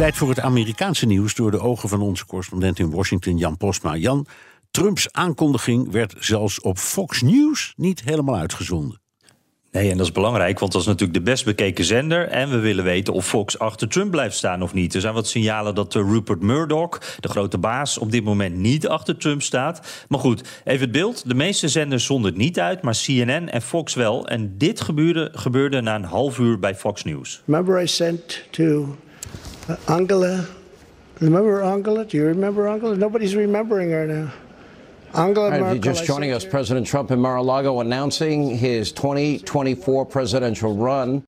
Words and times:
Tijd 0.00 0.16
voor 0.16 0.28
het 0.28 0.40
Amerikaanse 0.40 1.06
nieuws 1.06 1.34
door 1.34 1.50
de 1.50 1.60
ogen 1.60 1.88
van 1.88 2.00
onze 2.00 2.26
correspondent 2.26 2.78
in 2.78 2.90
Washington, 2.90 3.38
Jan 3.38 3.56
Postma. 3.56 3.96
Jan, 3.96 4.26
Trumps 4.70 5.12
aankondiging 5.12 5.90
werd 5.92 6.14
zelfs 6.18 6.60
op 6.60 6.78
Fox 6.78 7.22
News 7.22 7.72
niet 7.76 8.02
helemaal 8.04 8.36
uitgezonden. 8.36 9.00
Nee, 9.70 9.90
en 9.90 9.96
dat 9.96 10.06
is 10.06 10.12
belangrijk, 10.12 10.58
want 10.58 10.72
dat 10.72 10.80
is 10.80 10.86
natuurlijk 10.86 11.18
de 11.18 11.24
best 11.24 11.44
bekeken 11.44 11.84
zender. 11.84 12.28
En 12.28 12.50
we 12.50 12.58
willen 12.58 12.84
weten 12.84 13.12
of 13.12 13.26
Fox 13.26 13.58
achter 13.58 13.88
Trump 13.88 14.10
blijft 14.10 14.36
staan 14.36 14.62
of 14.62 14.74
niet. 14.74 14.94
Er 14.94 15.00
zijn 15.00 15.14
wat 15.14 15.26
signalen 15.26 15.74
dat 15.74 15.94
Rupert 15.94 16.42
Murdoch, 16.42 16.98
de 17.20 17.28
grote 17.28 17.58
baas, 17.58 17.98
op 17.98 18.10
dit 18.10 18.24
moment 18.24 18.56
niet 18.56 18.88
achter 18.88 19.16
Trump 19.16 19.42
staat. 19.42 20.04
Maar 20.08 20.20
goed, 20.20 20.62
even 20.64 20.80
het 20.80 20.92
beeld. 20.92 21.28
De 21.28 21.34
meeste 21.34 21.68
zenders 21.68 22.04
zonden 22.04 22.30
het 22.30 22.40
niet 22.40 22.60
uit, 22.60 22.82
maar 22.82 22.94
CNN 23.04 23.48
en 23.48 23.62
Fox 23.62 23.94
wel. 23.94 24.28
En 24.28 24.58
dit 24.58 24.80
gebeurde, 24.80 25.28
gebeurde 25.32 25.80
na 25.80 25.94
een 25.94 26.04
half 26.04 26.38
uur 26.38 26.58
bij 26.58 26.74
Fox 26.74 27.04
News. 27.04 27.42
Remember 27.46 27.82
I 27.82 27.86
sent 27.86 28.44
to 28.50 28.96
Angela. 29.88 30.46
Remember 31.20 31.62
Angela? 31.62 32.04
Do 32.04 32.16
you 32.16 32.24
remember 32.26 32.68
Angela? 32.68 32.96
Nobody's 32.96 33.36
remembering 33.36 33.90
her 33.90 34.06
now. 34.06 34.32
Angela 35.14 35.50
Right, 35.50 35.60
Merkel. 35.60 35.80
just 35.80 36.04
joining 36.04 36.32
us, 36.32 36.44
President 36.44 36.86
Trump 36.86 37.10
in 37.10 37.20
Mar-a-Lago 37.20 37.80
announcing 37.80 38.56
his 38.56 38.92
2024 38.92 40.06
presidential 40.06 40.76
run. 40.76 41.24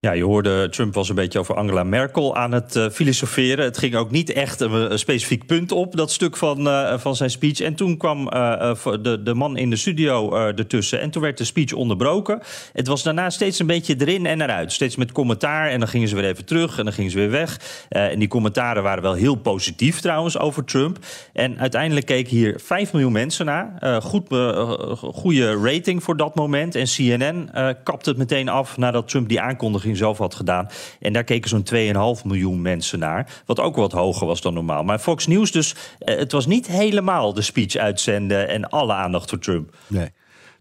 Ja, 0.00 0.12
je 0.12 0.24
hoorde 0.24 0.68
Trump 0.68 0.94
was 0.94 1.08
een 1.08 1.14
beetje 1.14 1.38
over 1.38 1.54
Angela 1.54 1.82
Merkel 1.84 2.36
aan 2.36 2.52
het 2.52 2.76
eh, 2.76 2.88
filosoferen. 2.88 3.64
Het 3.64 3.78
ging 3.78 3.94
ook 3.94 4.10
niet 4.10 4.32
echt 4.32 4.60
een, 4.60 4.72
een 4.92 4.98
specifiek 4.98 5.46
punt 5.46 5.72
op, 5.72 5.96
dat 5.96 6.10
stuk 6.10 6.36
van, 6.36 6.68
eh, 6.68 6.98
van 6.98 7.16
zijn 7.16 7.30
speech. 7.30 7.60
En 7.60 7.74
toen 7.74 7.96
kwam 7.96 8.28
eh, 8.28 8.70
eh, 8.70 9.02
de, 9.02 9.22
de 9.22 9.34
man 9.34 9.56
in 9.56 9.70
de 9.70 9.76
studio 9.76 10.34
eh, 10.34 10.58
ertussen 10.58 11.00
en 11.00 11.10
toen 11.10 11.22
werd 11.22 11.38
de 11.38 11.44
speech 11.44 11.72
onderbroken. 11.72 12.40
Het 12.72 12.86
was 12.86 13.02
daarna 13.02 13.30
steeds 13.30 13.58
een 13.58 13.66
beetje 13.66 13.94
erin 13.98 14.26
en 14.26 14.40
eruit. 14.40 14.72
Steeds 14.72 14.96
met 14.96 15.12
commentaar 15.12 15.70
en 15.70 15.78
dan 15.78 15.88
gingen 15.88 16.08
ze 16.08 16.14
weer 16.14 16.24
even 16.24 16.44
terug 16.44 16.78
en 16.78 16.84
dan 16.84 16.92
gingen 16.92 17.10
ze 17.10 17.18
weer 17.18 17.30
weg. 17.30 17.60
Eh, 17.88 18.10
en 18.10 18.18
die 18.18 18.28
commentaren 18.28 18.82
waren 18.82 19.02
wel 19.02 19.14
heel 19.14 19.34
positief 19.34 20.00
trouwens 20.00 20.38
over 20.38 20.64
Trump. 20.64 20.98
En 21.32 21.58
uiteindelijk 21.58 22.06
keken 22.06 22.36
hier 22.36 22.60
5 22.64 22.92
miljoen 22.92 23.12
mensen 23.12 23.46
naar. 23.46 23.74
Eh, 23.78 23.96
goed, 23.96 24.30
eh, 24.30 24.92
goede 24.96 25.56
rating 25.56 26.02
voor 26.02 26.16
dat 26.16 26.34
moment. 26.34 26.74
En 26.74 26.86
CNN 26.86 27.50
eh 27.52 27.68
kapte 27.84 28.08
het 28.08 28.18
meteen 28.18 28.48
af 28.48 28.76
nadat 28.76 29.08
Trump 29.08 29.28
die 29.28 29.40
aankondiging 29.40 29.87
zelf 29.96 30.18
had 30.18 30.34
gedaan. 30.34 30.68
En 31.00 31.12
daar 31.12 31.24
keken 31.24 31.48
zo'n 31.48 32.16
2,5 32.18 32.24
miljoen 32.24 32.62
mensen 32.62 32.98
naar. 32.98 33.42
Wat 33.46 33.60
ook 33.60 33.76
wat 33.76 33.92
hoger 33.92 34.26
was 34.26 34.40
dan 34.40 34.54
normaal. 34.54 34.84
Maar 34.84 34.98
Fox 34.98 35.26
News 35.26 35.52
dus, 35.52 35.74
eh, 35.98 36.16
het 36.16 36.32
was 36.32 36.46
niet 36.46 36.66
helemaal 36.66 37.34
de 37.34 37.42
speech 37.42 37.76
uitzenden 37.76 38.48
en 38.48 38.68
alle 38.68 38.92
aandacht 38.92 39.30
voor 39.30 39.38
Trump. 39.38 39.76
Nee. 39.86 40.10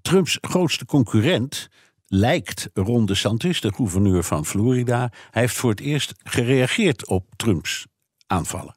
Trumps 0.02 0.38
grootste 0.42 0.86
concurrent 0.86 1.70
lijkt 2.08 2.70
Ron 2.74 3.06
DeSantis, 3.06 3.62
de 3.62 3.74
gouverneur 3.74 4.24
van 4.24 4.46
Florida. 4.46 5.12
Hij 5.32 5.42
heeft 5.42 5.56
voor 5.56 5.70
het 5.70 5.80
eerst 5.80 6.14
gereageerd 6.24 7.08
op 7.08 7.26
Trumps 7.36 7.86
aanvallen. 8.28 8.77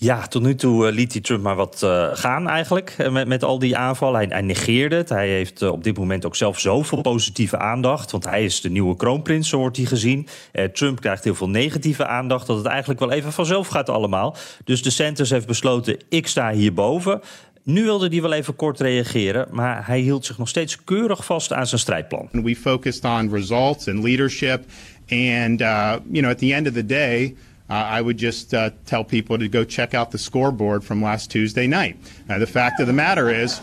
Ja, 0.00 0.26
tot 0.26 0.42
nu 0.42 0.54
toe 0.54 0.86
eh, 0.86 0.94
liet 0.94 1.12
hij 1.12 1.20
Trump 1.20 1.42
maar 1.42 1.56
wat 1.56 1.82
eh, 1.82 2.08
gaan 2.12 2.48
eigenlijk 2.48 2.94
eh, 2.98 3.10
met, 3.10 3.28
met 3.28 3.44
al 3.44 3.58
die 3.58 3.76
aanvallen. 3.76 4.30
Hij, 4.30 4.40
negeerde 4.40 4.96
het. 4.96 5.08
Hij 5.08 5.28
heeft 5.28 5.62
op 5.62 5.84
dit 5.84 5.98
moment 5.98 6.26
ook 6.26 6.36
zelf 6.36 6.58
zoveel 6.58 7.00
positieve 7.00 7.58
aandacht. 7.58 8.10
Want 8.10 8.24
hij 8.24 8.44
is 8.44 8.60
de 8.60 8.70
nieuwe 8.70 8.96
kroonprins, 8.96 9.48
zo 9.48 9.58
wordt 9.58 9.76
hij 9.76 9.86
gezien. 9.86 10.26
Trump 10.72 11.00
krijgt 11.00 11.24
heel 11.24 11.34
veel 11.34 11.48
negatieve 11.48 12.06
aandacht. 12.06 12.46
Dat 12.46 12.56
het 12.56 12.66
eigenlijk 12.66 13.00
wel 13.00 13.10
even 13.10 13.32
vanzelf 13.32 13.68
gaat 13.68 13.88
allemaal. 13.88 14.36
Dus 14.64 14.82
de 14.82 14.90
Sanders 14.90 15.30
heeft 15.30 15.46
besloten, 15.46 15.96
ik 16.08 16.26
sta 16.26 16.50
hierboven. 16.50 17.20
Nu 17.62 17.84
wilde 17.84 18.08
hij 18.08 18.22
wel 18.22 18.32
even 18.32 18.56
kort 18.56 18.80
reageren. 18.80 19.46
Maar 19.50 19.86
hij 19.86 20.00
hield 20.00 20.26
zich 20.26 20.38
nog 20.38 20.48
steeds 20.48 20.84
keurig 20.84 21.24
vast 21.24 21.52
aan 21.52 21.66
zijn 21.66 21.80
strijdplan. 21.80 22.28
We 22.32 22.56
focused 22.56 23.04
on 23.04 23.34
results 23.34 23.88
and 23.88 24.02
leadership. 24.02 24.64
And, 25.10 25.60
uh, 25.60 25.94
you 26.10 26.20
know, 26.20 26.30
at 26.30 26.38
the 26.38 26.54
end 26.54 26.66
of 26.66 26.72
the 26.72 26.86
day, 26.86 27.36
uh, 27.70 27.74
I 27.74 28.00
would 28.00 28.16
just 28.16 28.54
uh, 28.54 28.70
tell 28.86 29.04
people 29.04 29.38
to 29.38 29.48
go 29.48 29.64
check 29.64 29.94
out 29.94 30.10
the 30.10 30.18
scoreboard 30.18 30.84
from 30.84 31.02
last 31.02 31.30
Tuesday 31.30 31.66
night. 31.66 31.96
The 32.26 32.46
fact 32.46 32.80
of 32.80 32.86
the 32.86 32.92
matter 32.92 33.28
is, 33.30 33.60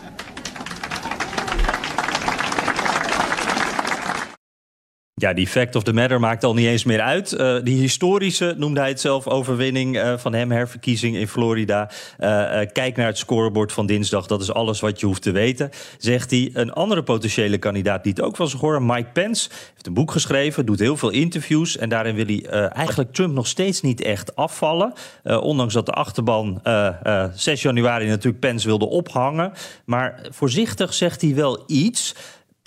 Ja, 5.20 5.32
die 5.32 5.46
fact 5.46 5.76
of 5.76 5.82
the 5.82 5.92
matter 5.92 6.20
maakt 6.20 6.44
al 6.44 6.54
niet 6.54 6.66
eens 6.66 6.84
meer 6.84 7.00
uit. 7.00 7.32
Eh, 7.32 7.56
die 7.62 7.80
historische, 7.80 8.54
noemde 8.58 8.80
hij 8.80 8.88
het 8.88 9.00
zelf, 9.00 9.26
overwinning 9.26 9.98
eh, 9.98 10.16
van 10.16 10.34
hem, 10.34 10.50
herverkiezing 10.50 11.16
in 11.16 11.28
Florida. 11.28 11.90
Eh, 12.18 12.28
kijk 12.72 12.96
naar 12.96 13.06
het 13.06 13.18
scorebord 13.18 13.72
van 13.72 13.86
dinsdag, 13.86 14.26
dat 14.26 14.40
is 14.40 14.52
alles 14.52 14.80
wat 14.80 15.00
je 15.00 15.06
hoeft 15.06 15.22
te 15.22 15.30
weten. 15.30 15.70
Zegt 15.98 16.30
hij. 16.30 16.50
Een 16.52 16.72
andere 16.72 17.02
potentiële 17.02 17.58
kandidaat 17.58 18.02
die 18.02 18.12
het 18.12 18.22
ook 18.22 18.36
was 18.36 18.52
horen, 18.52 18.86
Mike 18.86 19.08
Pence, 19.12 19.48
heeft 19.72 19.86
een 19.86 19.94
boek 19.94 20.10
geschreven, 20.10 20.66
doet 20.66 20.78
heel 20.78 20.96
veel 20.96 21.10
interviews. 21.10 21.76
En 21.76 21.88
daarin 21.88 22.14
wil 22.14 22.26
hij 22.26 22.68
eigenlijk 22.68 23.12
Trump 23.12 23.34
nog 23.34 23.46
steeds 23.46 23.80
niet 23.80 24.00
echt 24.00 24.36
afvallen. 24.36 24.92
Ondanks 25.24 25.74
dat 25.74 25.86
de 25.86 25.92
achterban 25.92 26.60
eh, 26.62 27.24
eh, 27.24 27.30
6 27.34 27.62
januari 27.62 28.06
natuurlijk 28.06 28.40
Pence 28.40 28.66
wilde 28.66 28.86
ophangen. 28.86 29.52
Maar 29.84 30.20
voorzichtig 30.30 30.94
zegt 30.94 31.20
hij 31.20 31.34
wel 31.34 31.64
iets. 31.66 32.14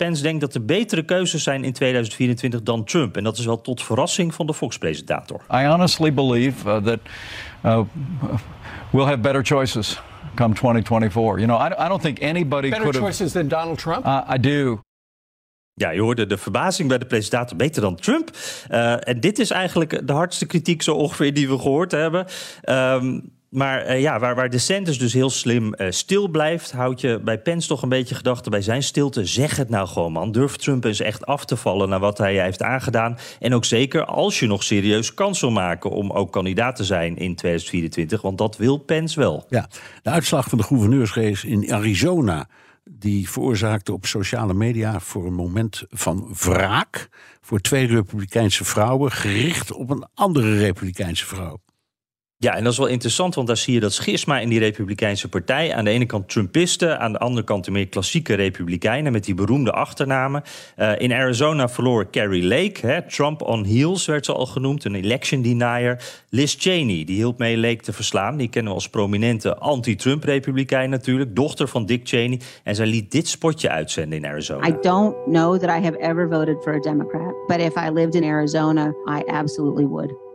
Pence 0.04 0.22
denkt 0.22 0.40
dat 0.40 0.54
er 0.54 0.64
betere 0.64 1.02
keuzes 1.02 1.42
zijn 1.42 1.64
in 1.64 1.72
2024 1.72 2.62
dan 2.62 2.84
Trump. 2.84 3.16
En 3.16 3.24
dat 3.24 3.38
is 3.38 3.44
wel 3.44 3.60
tot 3.60 3.82
verrassing 3.82 4.34
van 4.34 4.46
de 4.46 4.54
Fox-presentator. 4.54 5.40
I 5.54 5.66
honestly 5.66 6.14
believe 6.14 6.68
uh, 6.68 6.76
that 6.76 6.98
uh, 7.64 7.80
we'll 8.90 9.04
have 9.04 9.18
better 9.18 9.44
choices 9.44 10.00
come 10.34 10.54
2024. 10.54 11.38
You 11.38 11.46
know, 11.46 11.60
I, 11.60 11.84
I 11.84 11.88
don't 11.88 12.02
think 12.02 12.22
anybody 12.22 12.68
Better 12.68 12.84
could 12.84 12.94
have. 12.94 13.04
choices 13.04 13.32
than 13.32 13.48
Donald 13.48 13.78
Trump? 13.78 14.06
Uh, 14.06 14.34
I 14.34 14.38
do. 14.40 14.80
Ja, 15.74 15.90
je 15.90 16.00
hoorde 16.00 16.26
de 16.26 16.38
verbazing 16.38 16.88
bij 16.88 16.98
de 16.98 17.06
presentator 17.06 17.56
beter 17.56 17.82
dan 17.82 17.96
Trump. 17.96 18.30
Eh, 18.68 19.08
en 19.08 19.20
dit 19.20 19.38
is 19.38 19.50
eigenlijk 19.50 20.06
de 20.06 20.12
hardste 20.12 20.46
kritiek 20.46 20.82
zo 20.82 20.94
ongeveer 20.94 21.34
die 21.34 21.48
we 21.48 21.58
gehoord 21.58 21.90
hebben. 21.90 22.26
Ehm, 22.62 23.20
maar 23.50 23.80
eh, 23.80 24.00
ja, 24.00 24.18
waar, 24.18 24.34
waar 24.34 24.50
DeSantis 24.50 24.98
dus 24.98 25.12
heel 25.12 25.30
slim 25.30 25.74
eh, 25.74 25.90
stil 25.90 26.28
blijft... 26.28 26.72
houd 26.72 27.00
je 27.00 27.20
bij 27.24 27.38
Pence 27.38 27.68
toch 27.68 27.82
een 27.82 27.88
beetje 27.88 28.14
gedachten 28.14 28.50
bij 28.50 28.62
zijn 28.62 28.82
stilte. 28.82 29.24
Zeg 29.24 29.56
het 29.56 29.68
nou 29.68 29.88
gewoon, 29.88 30.12
man. 30.12 30.32
Durf 30.32 30.56
Trump 30.56 30.84
eens 30.84 31.00
echt 31.00 31.26
af 31.26 31.44
te 31.44 31.56
vallen 31.56 31.88
naar 31.88 31.98
wat 31.98 32.18
hij 32.18 32.42
heeft 32.42 32.62
aangedaan. 32.62 33.18
En 33.38 33.54
ook 33.54 33.64
zeker 33.64 34.04
als 34.04 34.38
je 34.38 34.46
nog 34.46 34.62
serieus 34.62 35.14
kans 35.14 35.40
wil 35.40 35.50
maken... 35.50 35.90
om 35.90 36.10
ook 36.10 36.32
kandidaat 36.32 36.76
te 36.76 36.84
zijn 36.84 37.16
in 37.16 37.34
2024. 37.34 38.22
Want 38.22 38.38
dat 38.38 38.56
wil 38.56 38.76
Pence 38.76 39.20
wel. 39.20 39.46
Ja, 39.48 39.68
de 40.02 40.10
uitslag 40.10 40.48
van 40.48 40.58
de 40.58 40.64
gouverneursrace 40.64 41.48
in 41.48 41.72
Arizona. 41.72 42.48
Die 42.84 43.30
veroorzaakte 43.30 43.92
op 43.92 44.06
sociale 44.06 44.54
media 44.54 45.00
voor 45.00 45.26
een 45.26 45.34
moment 45.34 45.84
van 45.90 46.34
wraak. 46.40 47.08
voor 47.40 47.60
twee 47.60 47.86
Republikeinse 47.86 48.64
vrouwen. 48.64 49.10
gericht 49.10 49.72
op 49.72 49.90
een 49.90 50.06
andere 50.14 50.58
Republikeinse 50.58 51.26
vrouw. 51.26 51.60
Ja, 52.42 52.56
en 52.56 52.64
dat 52.64 52.72
is 52.72 52.78
wel 52.78 52.86
interessant, 52.86 53.34
want 53.34 53.46
daar 53.46 53.56
zie 53.56 53.74
je 53.74 53.80
dat 53.80 53.92
schisma 53.92 54.38
in 54.38 54.48
die 54.48 54.58
Republikeinse 54.58 55.28
partij. 55.28 55.74
Aan 55.74 55.84
de 55.84 55.90
ene 55.90 56.06
kant 56.06 56.28
Trumpisten, 56.28 57.00
aan 57.00 57.12
de 57.12 57.18
andere 57.18 57.46
kant 57.46 57.64
de 57.64 57.70
meer 57.70 57.88
klassieke 57.88 58.34
Republikeinen 58.34 59.12
met 59.12 59.24
die 59.24 59.34
beroemde 59.34 59.72
achternamen. 59.72 60.42
Uh, 60.78 60.92
in 60.98 61.12
Arizona 61.12 61.68
verloor 61.68 62.10
Carrie 62.10 62.44
Lake, 62.44 62.86
hè, 62.86 63.02
Trump 63.08 63.42
on 63.42 63.64
heels 63.64 64.06
werd 64.06 64.24
ze 64.24 64.32
al 64.32 64.46
genoemd, 64.46 64.84
een 64.84 64.94
election 64.94 65.42
denier. 65.42 66.02
Liz 66.28 66.54
Cheney, 66.58 67.04
die 67.04 67.16
hielp 67.16 67.38
mee 67.38 67.56
Lake 67.56 67.82
te 67.82 67.92
verslaan. 67.92 68.36
Die 68.36 68.48
kennen 68.48 68.72
we 68.72 68.78
als 68.78 68.88
prominente 68.88 69.56
anti-Trump-Republikein 69.56 70.90
natuurlijk, 70.90 71.36
dochter 71.36 71.68
van 71.68 71.86
Dick 71.86 72.08
Cheney. 72.08 72.40
En 72.64 72.74
zij 72.74 72.86
liet 72.86 73.10
dit 73.10 73.28
spotje 73.28 73.70
uitzenden 73.70 74.18
in 74.18 74.26
Arizona. 74.26 74.66
I 74.66 74.76
don't 74.80 75.16
know 75.24 75.58
that 75.58 75.78
I 75.78 75.84
have 75.84 75.98
ever 75.98 76.28
voted 76.28 76.56
for 76.62 76.74
a 76.74 76.80
Democrat, 76.80 77.34
but 77.46 77.58
if 77.58 77.76
I 77.76 77.90
lived 77.92 78.14
in 78.14 78.24
Arizona, 78.24 78.94
I 79.06 79.22
absolutely 79.26 79.84
would. 79.84 80.28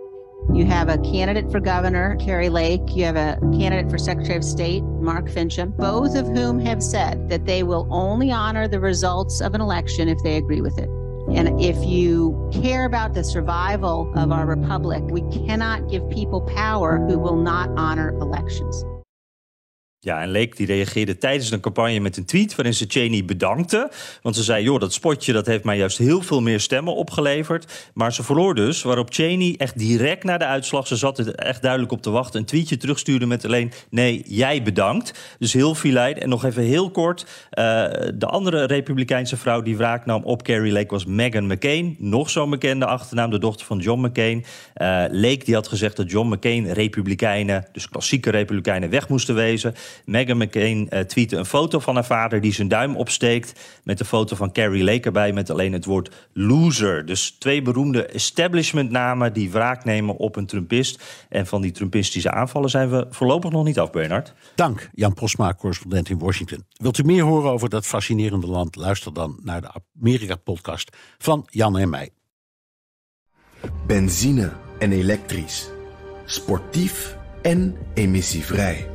You 0.54 0.66
have 0.66 0.90
a 0.90 0.98
candidate 1.00 1.52
for 1.52 1.60
governor, 1.60 2.16
Carrie 2.18 2.50
Lake. 2.50 2.82
You 2.96 3.04
have 3.06 3.18
a 3.18 3.38
candidate 3.58 3.90
for 3.90 3.98
Secretary 3.98 4.38
of 4.38 4.44
State, 4.44 4.84
Mark 4.84 5.28
Fincham, 5.28 5.76
both 5.76 6.16
of 6.16 6.28
whom 6.28 6.60
have 6.60 6.82
said 6.82 7.30
that 7.30 7.46
they 7.46 7.64
will 7.64 7.88
only 7.90 8.32
honor 8.32 8.68
the 8.68 8.80
results 8.80 9.42
of 9.42 9.54
an 9.54 9.62
election 9.62 10.08
if 10.08 10.18
they 10.24 10.38
agree 10.38 10.62
with 10.62 10.78
it. 10.78 10.90
And 11.34 11.60
if 11.60 11.84
you 11.84 12.50
care 12.54 12.86
about 12.86 13.14
the 13.14 13.24
survival 13.24 14.12
of 14.16 14.32
our 14.32 14.46
republic, 14.46 15.04
we 15.06 15.22
cannot 15.46 15.90
give 15.90 16.08
people 16.10 16.42
power 16.42 17.00
who 17.00 17.18
will 17.18 17.38
not 17.38 17.70
honor 17.76 18.10
elections. 18.10 18.86
Ja, 20.06 20.22
en 20.22 20.30
Leek 20.30 20.57
die 20.57 20.66
reageerde 20.66 21.18
tijdens 21.18 21.50
de 21.50 21.60
campagne 21.60 22.00
met 22.00 22.18
een 22.18 22.25
tweet 22.25 22.56
waarin 22.56 22.74
ze 22.74 22.86
Cheney 22.88 23.25
bedankte. 23.25 23.92
Want 24.22 24.36
ze 24.36 24.44
zei, 24.44 24.63
joh, 24.63 24.80
dat 24.80 24.94
spotje 24.94 25.34
dat 25.34 25.46
heeft 25.46 25.63
mij 25.63 25.78
juist 25.78 25.98
heel 25.98 26.22
veel 26.22 26.42
meer 26.42 26.60
stemmen 26.60 26.96
opgeleverd. 26.96 27.92
Maar 27.94 28.13
ze 28.13 28.24
verloor 28.24 28.56
dus, 28.56 28.81
waarop 28.81 29.13
Cheney 29.13 29.56
echt 29.57 29.78
direct 29.78 30.24
na 30.24 30.38
de 30.38 30.46
uitslag... 30.46 30.88
ze 30.88 30.96
zat 30.96 31.18
er 31.18 31.36
echt 31.36 31.62
duidelijk 31.62 31.92
op 31.92 32.02
te 32.02 32.10
wachten, 32.10 32.40
een 32.40 32.46
tweetje 32.46 32.78
terugstuurde 32.78 33.25
met 33.25 33.46
alleen... 33.46 33.72
nee, 33.90 34.24
jij 34.28 34.63
bedankt. 34.63 35.36
Dus 35.40 35.54
heel 35.54 35.75
filijn. 35.75 36.19
En 36.19 36.30
nog 36.30 36.46
even 36.46 36.63
heel 36.63 36.92
kort, 36.92 37.22
uh, 37.22 37.25
de 38.16 38.25
andere 38.25 38.63
republikeinse 38.63 39.38
vrouw 39.38 39.62
die 39.62 39.78
wraak 39.78 40.06
nam 40.06 40.24
op 40.24 40.44
Carrie 40.44 40.72
Lake... 40.72 40.90
was 40.90 41.06
Meghan 41.06 41.48
McCain, 41.48 41.96
nog 42.00 42.30
zo'n 42.30 42.50
bekende 42.50 42.86
achternaam, 42.86 43.30
de 43.30 43.40
dochter 43.40 43.66
van 43.66 43.80
John 43.80 44.06
McCain. 44.06 44.46
Uh, 44.75 45.34
die 45.46 45.56
had 45.56 45.68
gezegd 45.68 45.96
dat 45.96 46.12
John 46.12 46.34
McCain 46.34 46.72
republikeinen, 46.72 47.66
dus 47.72 47.90
klassieke 47.90 48.30
republikeinen, 48.30 48.90
weg 48.90 49.10
moesten 49.10 49.36
wezen... 49.36 49.75
Meghan 50.06 50.38
McCain 50.38 50.88
uh, 50.90 51.00
tweette 51.00 51.36
een 51.36 51.46
foto 51.46 51.80
van 51.80 51.96
haar 51.96 52.06
vader 52.06 52.42
die 52.42 52.54
zijn 52.54 52.68
duim 52.68 52.96
opsteekt. 52.96 53.60
Met 53.84 53.98
de 53.98 54.06
foto 54.06 54.36
van 54.36 54.52
Carrie 54.52 54.84
Lake 54.84 55.02
erbij 55.02 55.34
met 55.34 55.50
alleen 55.50 55.74
het 55.74 55.86
woord 55.86 56.12
loser. 56.34 57.06
Dus 57.06 57.36
twee 57.40 57.62
beroemde 57.62 58.06
establishmentnamen 58.06 59.34
die 59.34 59.52
wraak 59.52 59.84
nemen 59.84 60.16
op 60.16 60.36
een 60.36 60.46
Trumpist. 60.46 61.04
En 61.30 61.48
van 61.48 61.62
die 61.62 61.72
Trumpistische 61.72 62.32
aanvallen 62.32 62.70
zijn 62.70 62.90
we 62.90 63.06
voorlopig 63.10 63.52
nog 63.52 63.64
niet 63.64 63.80
af, 63.80 63.92
Bernard. 63.92 64.34
Dank, 64.56 64.90
Jan 64.94 65.14
Posma, 65.14 65.54
correspondent 65.54 66.10
in 66.10 66.20
Washington. 66.20 66.66
Wilt 66.78 66.98
u 66.98 67.04
meer 67.04 67.24
horen 67.24 67.52
over 67.52 67.70
dat 67.70 67.86
fascinerende 67.86 68.48
land? 68.48 68.76
Luister 68.76 69.14
dan 69.14 69.40
naar 69.44 69.62
de 69.62 69.72
Amerika-podcast 70.00 70.98
van 71.18 71.48
Jan 71.50 71.78
en 71.78 71.90
mij. 71.90 72.10
Benzine 73.88 74.52
en 74.80 74.92
elektrisch. 74.92 75.70
Sportief 76.26 77.18
en 77.42 77.78
emissievrij. 77.94 78.95